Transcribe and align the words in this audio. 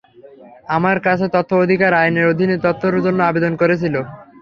আমার 0.69 0.97
কাছে 1.05 1.25
তথ্য 1.35 1.51
অধিকার 1.63 1.91
আইনের 1.95 2.29
অধীনে 2.31 2.55
তথ্যের 2.65 2.95
জন্য 3.05 3.19
অবেদন 3.23 3.53
করেছিল। 3.61 3.95